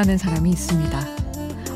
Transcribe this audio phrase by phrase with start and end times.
[0.00, 0.98] 일하는 사람이 있습니다.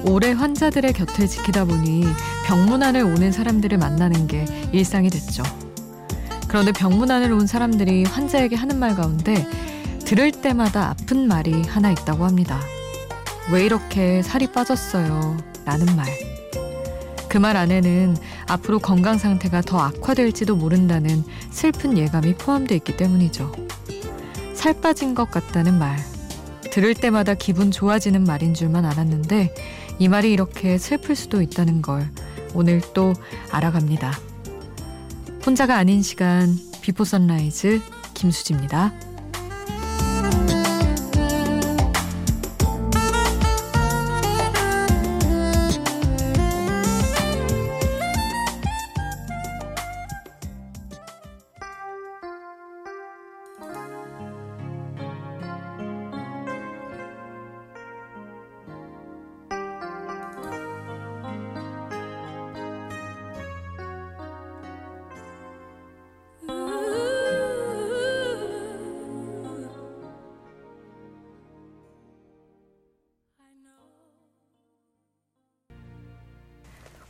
[0.04, 2.06] 오래 환자들의 곁을 지키다 보니
[2.46, 5.42] 병문안을 오는 사람들을 만나는 게 일상이 됐죠.
[6.48, 9.46] 그런데 병문안을 온 사람들이 환자에게 하는 말 가운데
[10.06, 12.60] 들을 때마다 아픈 말이 하나 있다고 합니다.
[13.52, 15.36] 왜 이렇게 살이 빠졌어요?
[15.66, 16.06] 라는 말.
[17.28, 18.16] 그 말 안에는
[18.46, 23.52] 앞으로 건강 상태가 더 악화될지도 모른다는 슬픈 예감이 포함되어 있기 때문이죠.
[24.54, 26.13] 살 빠진 것 같다는 말.
[26.74, 29.54] 들을 때마다 기분 좋아지는 말인 줄만 알았는데
[30.00, 32.10] 이 말이 이렇게 슬플 수도 있다는 걸
[32.52, 33.12] 오늘 또
[33.52, 34.10] 알아갑니다.
[35.46, 37.80] 혼자가 아닌 시간 비포 선라이즈
[38.14, 38.92] 김수지입니다.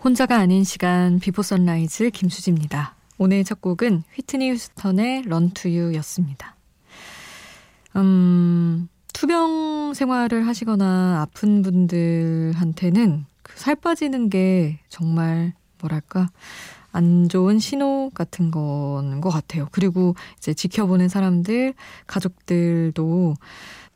[0.05, 2.95] 혼자가 아닌 시간 비포 선라이즈 김수지입니다.
[3.17, 6.57] 오늘 첫 곡은 휘트니 휴스턴의 Run to You였습니다.
[7.97, 16.29] 음, 투병 생활을 하시거나 아픈 분들한테는 그 살 빠지는 게 정말 뭐랄까
[16.93, 19.69] 안 좋은 신호 같은 건 것 같아요.
[19.71, 21.75] 그리고 이제 지켜보는 사람들,
[22.07, 23.35] 가족들도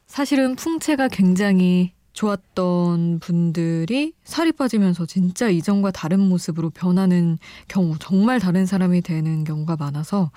[0.07, 8.67] 사실은 풍채가 굉장히 좋았던 분들이 살이 빠지면서 진짜 이전과 다른 모습으로 변하는 경우, 정말 다른
[8.67, 10.33] 사람이 되는 경우가 많아서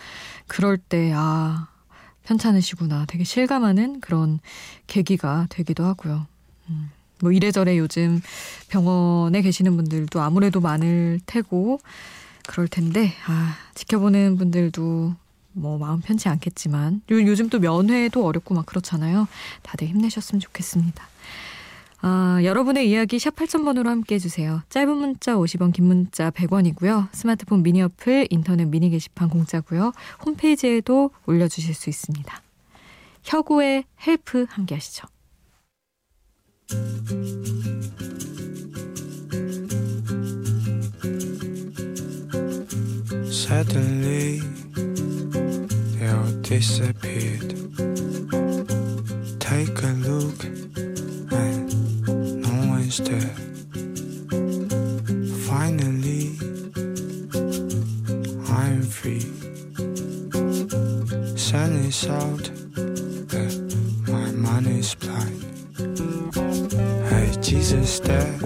[0.46, 1.70] 그럴 때, 아,
[2.22, 3.06] 편찮으시구나.
[3.08, 4.40] 되게 실감하는 그런
[4.86, 6.28] 계기가 되기도 하고요.
[6.70, 8.22] 음, 뭐 이래저래 요즘
[8.68, 11.80] 병원에 계시는 분들도 아무래도 많을 테고,
[12.46, 15.16] 그럴 텐데, 아, 지켜보는 분들도
[15.54, 19.28] 뭐 마음 편치 않겠지만, 요즘 또 면회도 어렵고 막 그렇잖아요.
[19.64, 21.11] 다들 힘내셨으면 좋겠습니다.
[22.04, 24.64] 아, 여러분의 이야기 샵 8000번으로 함께 해주세요.
[24.70, 27.10] 짧은 문자 50원, 긴 문자 100원이고요.
[27.12, 29.92] 스마트폰 미니 어플, 인터넷 미니 게시판 공짜고요.
[30.26, 32.42] 홈페이지에도 올려주실 수 있습니다.
[33.24, 35.08] 혁오의 Help 함께 하시죠.
[52.92, 53.24] Instead.
[55.48, 56.36] Finally,
[58.50, 59.22] I'm free.
[61.38, 62.52] Sun is out,
[63.32, 63.54] but
[64.12, 65.42] my mind is blind.
[67.08, 68.41] Hey, Jesus, there.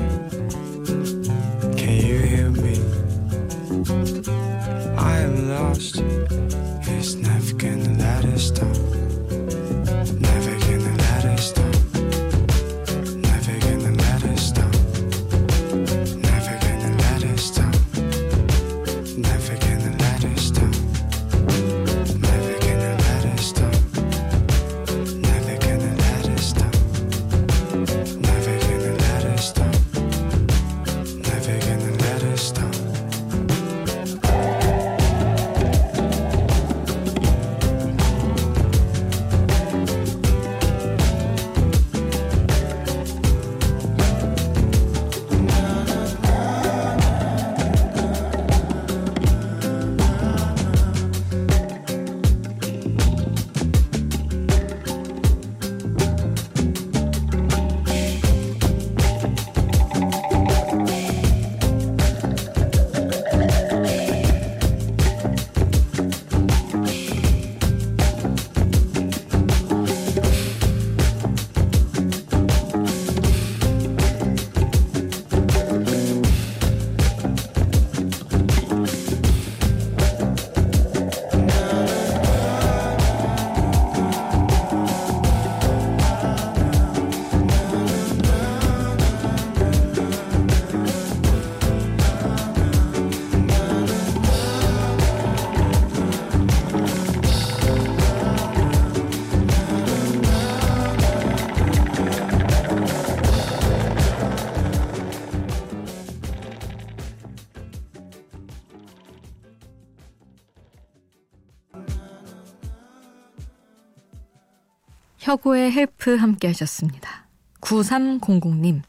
[115.26, 117.26] 혁오의 Help 함께 하셨습니다.
[117.62, 118.84] 9300님.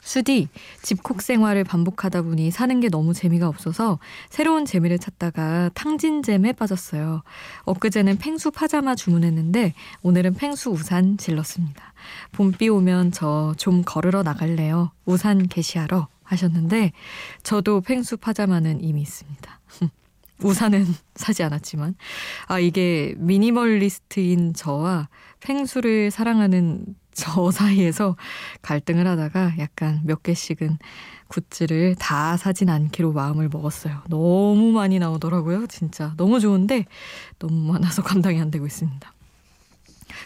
[0.00, 0.48] 수디,
[0.80, 3.98] 집콕 생활을 반복하다 보니 사는 게 너무 재미가 없어서
[4.30, 7.24] 새로운 재미를 찾다가 탕진잼에 빠졌어요.
[7.64, 11.94] 엊그제는 펭수 파자마 주문했는데 오늘은 펭수 우산 질렀습니다.
[12.30, 14.92] 봄비 오면 저 좀 걸으러 나갈래요.
[15.04, 16.92] 우산 개시하러 하셨는데
[17.42, 19.60] 저도 펭수 파자마는 이미 있습니다.
[20.40, 21.94] 우산은 사지 않았지만
[22.46, 25.08] 아 이게 미니멀리스트인 저와
[25.40, 26.84] 팽수를 사랑하는
[27.14, 28.16] 저 사이에서
[28.62, 30.78] 갈등을 하다가 약간 몇 개씩은
[31.28, 34.02] 굿즈를 다 사진 않기로 마음을 먹었어요.
[34.08, 35.66] 너무 많이 나오더라고요.
[35.66, 36.86] 진짜 너무 좋은데
[37.38, 39.12] 너무 많아서 감당이 안 되고 있습니다.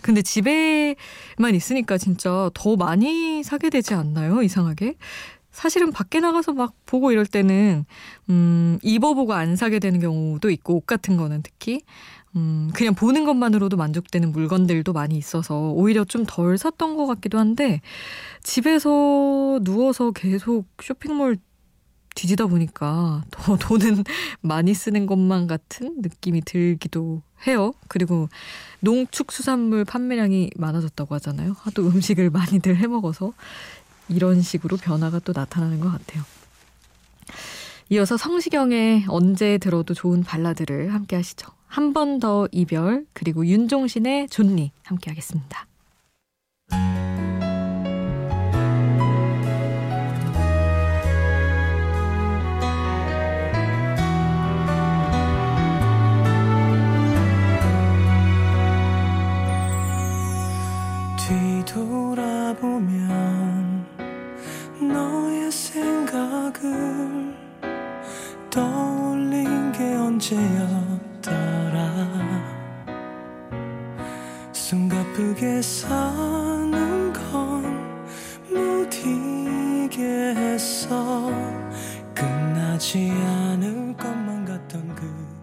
[0.03, 4.43] 근데 집에만 있으니까 진짜 더 많이 사게 되지 않나요?
[4.43, 4.95] 이상하게.
[5.57, 7.87] 사실은 밖에 나가서 막 보고 이럴 때는
[8.29, 11.81] 음, 입어보고 안 사게 되는 경우도 있고 옷 같은 거는 특히
[12.37, 17.81] 음, 그냥 보는 것만으로도 만족되는 물건들도 많이 있어서 오히려 좀 덜 샀던 것 같기도 한데
[18.43, 21.39] 집에서 누워서 계속 쇼핑몰
[22.15, 24.05] 뒤지다 보니까 더 돈은
[24.43, 27.73] 많이 쓰는 것만 같은 느낌이 들기도 해요.
[27.89, 28.29] 그리고
[28.81, 31.55] 농축수산물 판매량이 많아졌다고 하잖아요.
[31.61, 33.33] 하도 음식을 많이들 해 먹어서
[34.09, 36.23] 이런 식으로 변화가 또 나타나는 것 같아요.
[37.91, 41.49] 이어서 성시경의 언제 들어도 좋은 발라드를 함께 하시죠.
[41.67, 45.67] 한 번 더 이별 그리고 윤종신의 존니 함께 하겠습니다.
[80.67, 81.31] 했어
[82.13, 85.37] 끝나지 않을 것만 같던 그리움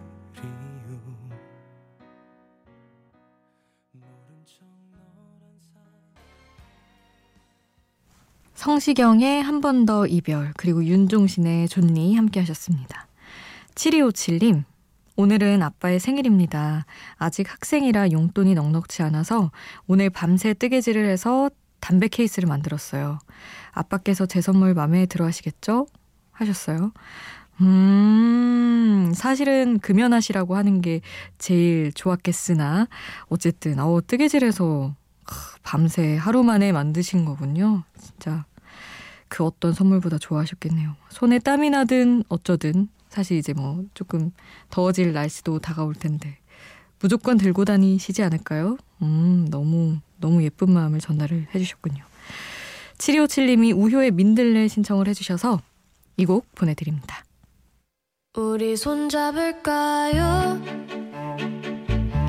[8.54, 13.06] 성시경의 한 번 더 이별 그리고 윤종신의 존니 함께 하셨습니다.
[13.76, 14.64] 7257님
[15.16, 16.84] 오늘은 아빠의 생일입니다.
[17.16, 19.52] 아직 학생이라 용돈이 넉넉치 않아서
[19.86, 21.48] 오늘 밤새 뜨개질을 해서
[21.84, 23.18] 담배 케이스를 만들었어요.
[23.72, 25.86] 아빠께서 제 선물 마음에 들어 하시겠죠?
[26.32, 26.92] 하셨어요.
[27.60, 31.02] 음, 사실은 금연하시라고 하는 게
[31.36, 32.88] 제일 좋았겠으나,
[33.26, 34.96] 어쨌든, 어, 뜨개질해서
[35.62, 37.84] 밤새 하루 만에 만드신 거군요.
[38.00, 38.46] 진짜
[39.28, 40.96] 그 어떤 선물보다 좋아하셨겠네요.
[41.10, 44.30] 손에 땀이 나든 어쩌든 사실 이제 뭐 조금
[44.70, 46.38] 더워질 날씨도 다가올 텐데
[46.98, 48.78] 무조건 들고 다니시지 않을까요?
[49.04, 52.02] 음, 너무 너무 예쁜 마음을 전달을 해주셨군요.
[52.98, 55.60] 7257님이 우효의 민들레 신청을 해주셔서
[56.16, 57.24] 이 곡 보내드립니다.
[58.36, 60.60] 우리 손잡을까요?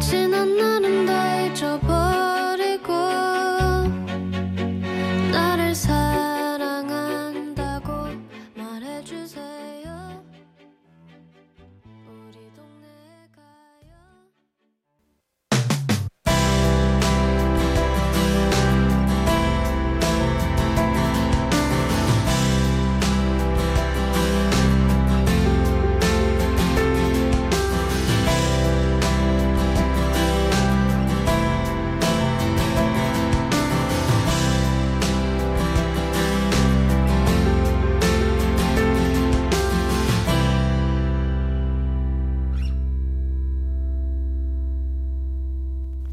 [0.01, 2.04] 지난 날은 다 잊어버리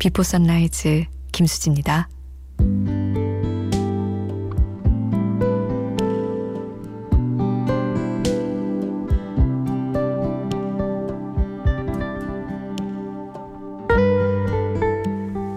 [0.03, 2.09] 비포 선라이즈 김수지입니다.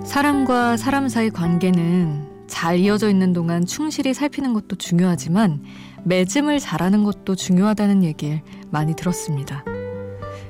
[0.03, 5.63] 사람과 사람 사이 관계는 잘 이어져 있는 동안 충실히 살피는 것도 중요하지만
[6.03, 9.65] 맺음을 잘하는 것도 중요하다는 얘기를 많이 들었습니다.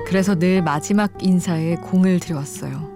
[0.06, 2.95] 그래서 늘 마지막 인사에 공을 들여왔어요.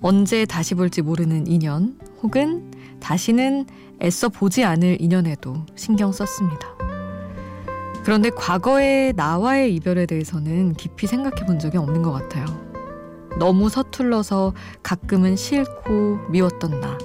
[0.00, 3.66] 언제 다시 볼지 모르는 인연 혹은 다시는
[4.02, 6.68] 애써 보지 않을 인연에도 신경 썼습니다.
[8.04, 12.46] 그런데 과거의 나와의 이별에 대해서는 깊이 생각해 본 적이 없는 것 같아요.
[13.38, 16.96] 너무 서툴러서 가끔은 싫고 미웠던 나.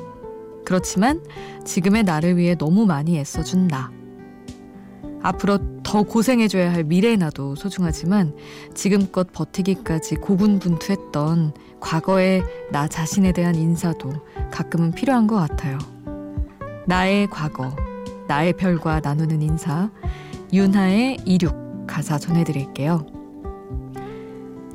[0.65, 1.23] 그렇지만
[1.65, 3.91] 지금의 나를 위해 너무 많이 애써준 나.
[5.23, 8.35] 앞으로 더 고생해줘야 할 미래의 나도 소중하지만
[8.73, 14.11] 지금껏 버티기까지 고군분투했던 과거의 나 자신에 대한 인사도
[14.51, 15.77] 가끔은 필요한 것 같아요.
[16.85, 17.75] 나의 과거,
[18.27, 19.89] 나의 별과 나누는 인사,
[20.51, 23.05] 윤하의 이륙 가사 전해드릴게요.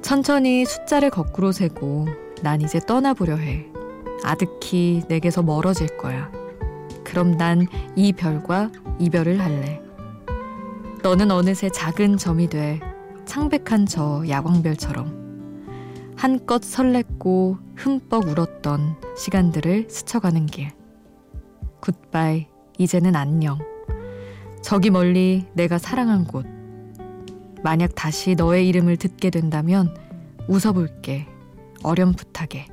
[0.02, 2.06] 천천히 숫자를 거꾸로 세고
[2.42, 3.66] 난 이제 떠나보려 해.
[4.24, 6.30] 아득히 내게서 멀어질 거야.
[7.04, 9.80] 그럼 난 이 별과 이별을 할래.
[11.02, 12.80] 너는 어느새 작은 점이 돼
[13.24, 15.18] 창백한 저 야광별처럼
[16.16, 20.72] 한껏 설렜고 흠뻑 울었던 시간들을 스쳐가는 길.
[21.80, 23.58] 굿바이, 이제는 안녕.
[24.60, 26.44] 저기 멀리 내가 사랑한 곳.
[27.62, 29.94] 만약 다시 너의 이름을 듣게 된다면
[30.48, 31.28] 웃어볼게.
[31.84, 32.66] 어렴풋하게.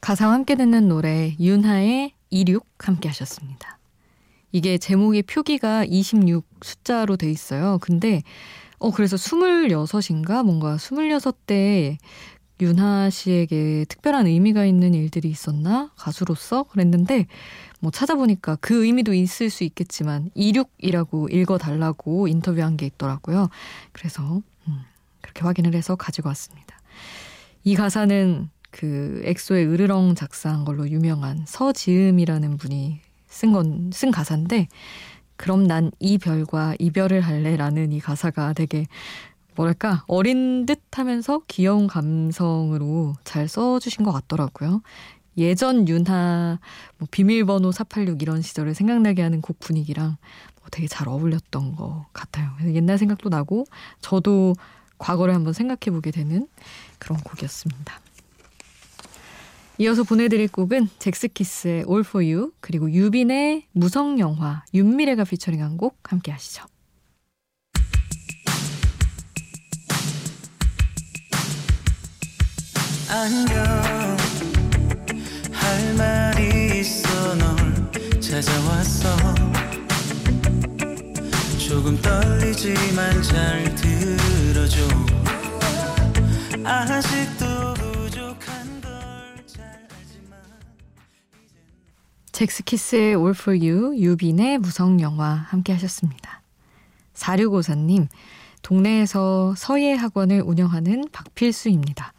[0.00, 3.78] 가사와 함께 듣는 노래 윤하의 26 함께 하셨습니다.
[4.50, 7.78] 이게 제목의 표기가 26 숫자로 돼 있어요.
[7.80, 8.22] 근데
[8.78, 11.96] 어 그래서 26인가 뭔가 26대
[12.60, 15.90] 윤하 씨에게 특별한 의미가 있는 일들이 있었나?
[15.96, 16.62] 가수로서?
[16.64, 17.26] 그랬는데,
[17.80, 23.48] 뭐 찾아보니까 그 의미도 있을 수 있겠지만, 26이라고 읽어달라고 인터뷰한 게 있더라고요.
[23.90, 24.42] 그래서, 음,
[25.32, 26.78] 그렇게 확인을 해서 가지고 왔습니다.
[27.64, 34.68] 이 가사는 그 엑소의 으르렁 작사한 걸로 유명한 서지음이라는 분이 쓴 건, 쓴 가사인데,
[35.36, 38.86] 그럼 난 이 별과 이별을 할래라는 이 가사가 되게
[39.56, 44.82] 뭐랄까 어린 듯 하면서 귀여운 감성으로 잘 써주신 것 같더라고요.
[45.38, 46.58] 예전 윤하
[46.98, 50.16] 뭐 비밀번호 486 이런 시절을 생각나게 하는 곡 분위기랑
[50.60, 52.50] 뭐 되게 잘 어울렸던 것 같아요.
[52.66, 53.64] 옛날 생각도 나고
[54.00, 54.54] 저도
[55.02, 56.46] 과거를 한번 생각해 보게 되는
[57.00, 58.00] 그런 곡이었습니다.
[59.78, 66.64] 이어서 보내드릴 곡은 잭스키스의 All For You 그리고 유빈의 무성영화 윤미래가 피처링한 곡 함께 하시죠.
[73.10, 74.16] 안녕
[75.52, 79.34] 할 말이 있어 널 찾아왔어
[81.58, 84.80] 조금 떨리지만 잘 들어 줘
[86.64, 90.40] 아직도 부족한 걸잘 알지만
[92.30, 96.42] 잭스키스의 All For You, 유빈의 무성영화 함께 하셨습니다.
[97.14, 98.06] 4654님,
[98.62, 102.12] 동네에서 서예 학원을 운영하는 박필수입니다.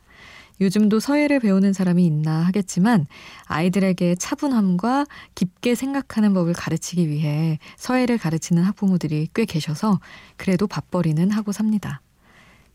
[0.61, 3.07] 요즘도 서예를 배우는 사람이 있나 하겠지만
[3.45, 9.99] 아이들에게 차분함과 깊게 생각하는 법을 가르치기 위해 서예를 가르치는 학부모들이 꽤 계셔서
[10.37, 12.01] 그래도 밥벌이는 하고 삽니다.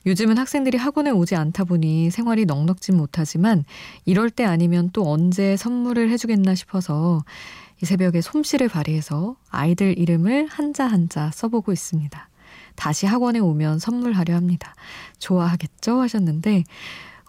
[0.06, 3.64] 요즘은 학생들이 학원에 오지 않다 보니 생활이 넉넉진 못하지만
[4.04, 7.24] 이럴 때 아니면 또 언제 선물을 해주겠나 싶어서
[7.82, 12.28] 이 새벽에 솜씨를 발휘해서 아이들 이름을 한자 한자 써보고 있습니다.
[12.74, 14.74] 다시 학원에 오면 선물하려 합니다.
[15.18, 16.00] 좋아하겠죠?
[16.00, 16.64] 하셨는데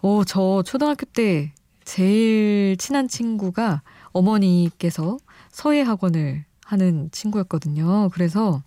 [0.02, 1.52] 어, 저 초등학교 때
[1.84, 5.18] 제일 친한 친구가 어머니께서
[5.50, 8.10] 서예 학원을 하는 친구였거든요.
[8.12, 8.62] 그래서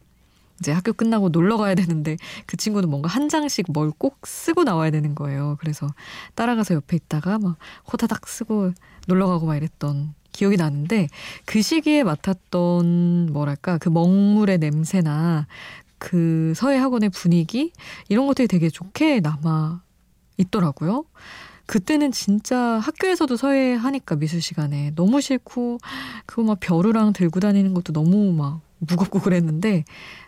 [0.60, 4.91] 이제 학교 끝나고 놀러 가야 되는데 그 친구는 뭔가 한 장씩 뭘 꼭 쓰고 나와야
[4.91, 5.57] 되는 거예요.
[5.60, 5.88] 그래서
[6.36, 7.57] 따라가서 옆에 있다가 막
[7.91, 8.72] 호다닥 쓰고
[9.07, 11.07] 놀러 가고 막 이랬던 기억이 나는데
[11.45, 15.48] 그 시기에 맡았던 뭐랄까 그 먹물의 냄새나
[16.00, 17.72] 그 서예 학원의 분위기
[18.10, 19.81] 이런 것들이 되게 좋게 남아
[20.38, 21.05] 있더라고요.
[21.65, 25.77] 그때는 진짜 학교에서도 서예 하니까 미술 시간에 너무 싫고
[26.25, 29.86] 그거 막 벼루랑 들고 다니는 것도 너무 막 무겁고 그랬는데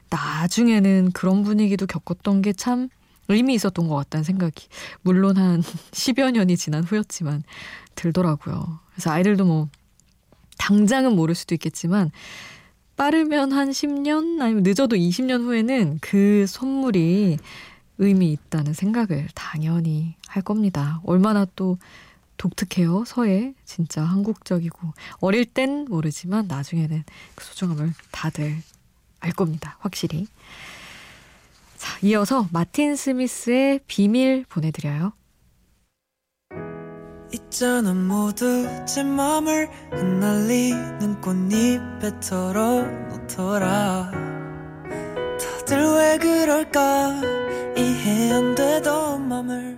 [0.10, 2.90] 나중에는 그런 분위기도 겪었던 게 참
[3.28, 4.68] 의미 있었던 것 같다는 생각이
[5.02, 7.44] 물론 한 10여 년이 지난 후였지만
[7.96, 8.80] 들더라고요.
[8.94, 9.68] 그래서 아이들도 뭐
[10.58, 12.12] 당장은 모를 수도 있겠지만
[12.98, 17.38] 빠르면 한 10년 아니면 늦어도 20년 후에는 그 선물이
[17.98, 21.02] 의미 있다는 생각을 당연히 할 겁니다.
[21.04, 21.78] 얼마나 또
[22.38, 23.54] 독특해요, 서예.
[23.65, 24.94] 진짜 한국적이고.
[25.20, 27.04] 어릴 땐 모르지만 나중에는
[27.36, 28.58] 그 소중함을 다들
[29.20, 29.77] 알 겁니다.
[29.80, 30.27] 확실히.
[31.77, 35.13] 자, 이어서 마틴 스미스의 비밀 보내드려요.
[37.34, 44.12] 있잖아 모두 제 맘을 흩날리는 꽃잎에 털어놓더라
[45.39, 47.22] 다들 왜 그럴까
[47.77, 49.77] 이해 안 되던 맘을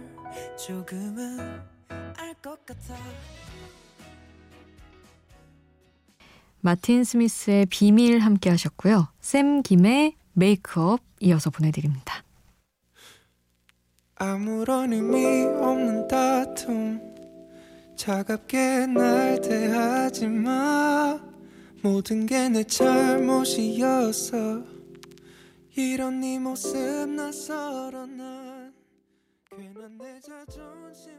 [0.56, 1.67] 조금은 알
[2.48, 2.96] 것 같아.
[6.62, 9.10] 마틴 스미스의 비밀 함께 하셨고요.
[9.20, 12.24] 샘 김의 메이크업 이어서 보내드립니다.
[14.16, 17.02] 아무런 의미 없는 다툼.
[17.96, 21.20] 차갑게 날 대하지 마.
[21.84, 24.36] 모든 게 내 잘못이었어
[25.76, 26.78] 이런 네 모습
[27.10, 28.74] 낯설어 난.
[29.56, 31.14] 괜한 내 자존심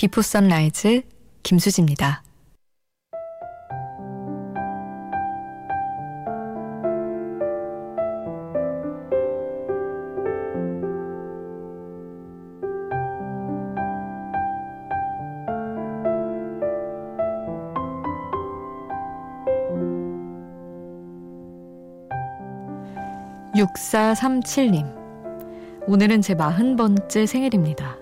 [0.00, 1.02] 비포 선라이즈
[1.42, 2.22] 김수지입니다.
[23.54, 24.96] (6437님)
[25.86, 27.99] 오늘은 제 마흔 번째 생일입니다.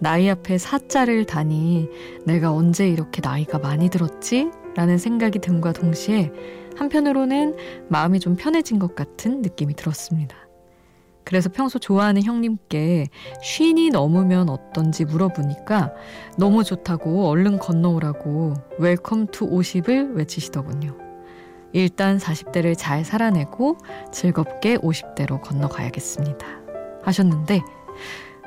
[0.00, 1.88] 나이 앞에 사자를 다니
[2.24, 4.50] 내가 언제 이렇게 나이가 많이 들었지?
[4.76, 6.30] 라는 생각이 듦과 동시에
[6.76, 7.56] 한편으로는
[7.88, 10.36] 마음이 좀 편해진 것 같은 느낌이 들었습니다.
[11.24, 13.08] 그래서 평소 좋아하는 형님께
[13.42, 15.92] 쉰이 넘으면 어떤지 물어보니까
[16.38, 20.96] 너무 좋다고 얼른 건너오라고 Welcome to 50을 외치시더군요.
[21.72, 23.76] 일단 40대를 잘 살아내고
[24.10, 26.46] 즐겁게 50대로 건너가야겠습니다.
[27.02, 27.60] 하셨는데,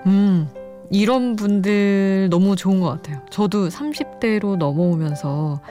[0.08, 0.50] 음,
[0.92, 3.22] 이런 분들 너무 좋은 것 같아요.
[3.30, 5.62] 저도 30대로 넘어오면서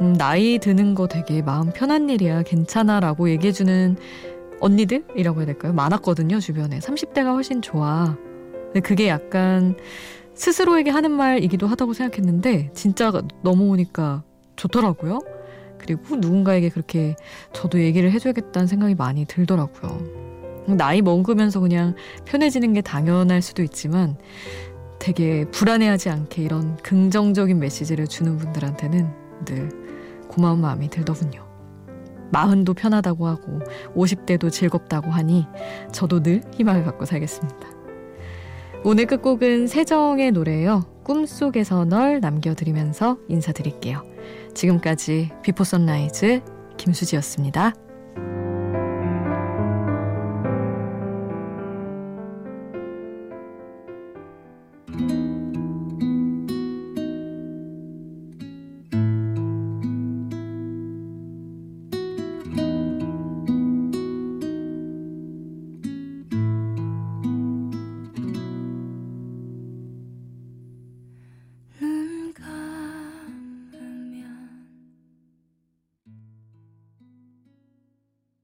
[0.00, 3.96] 음, 나이 드는 거 되게 마음 편한 일이야, 괜찮아 라고 얘기해주는
[4.60, 5.72] 언니들이라고 해야 될까요?
[5.72, 6.78] 많았거든요, 주변에.
[6.78, 8.16] 30대가 훨씬 좋아.
[8.66, 9.76] 근데 그게 약간
[10.34, 14.22] 스스로에게 하는 말이기도 하다고 생각했는데, 진짜 넘어오니까
[14.56, 15.18] 좋더라고요.
[15.78, 17.16] 그리고 누군가에게 그렇게
[17.52, 20.21] 저도 얘기를 해줘야겠다는 생각이 많이 들더라고요.
[20.66, 21.94] 나이 먹으면서 그냥
[22.24, 24.16] 편해지는 게 당연할 수도 있지만
[24.98, 29.10] 되게 불안해하지 않게 이런 긍정적인 메시지를 주는 분들한테는
[29.44, 29.68] 늘
[30.28, 31.44] 고마운 마음이 들더군요.
[32.30, 33.60] 마흔도 편하다고 하고
[33.94, 35.46] 50대도 즐겁다고 하니
[35.92, 37.68] 저도 늘 희망을 갖고 살겠습니다.
[38.84, 40.84] 오늘 끝곡은 세정의 노래예요.
[41.04, 44.02] 꿈속에서 널 남겨드리면서 인사드릴게요.
[44.54, 46.40] 지금까지 비포 선라이즈
[46.78, 47.74] 김수지였습니다.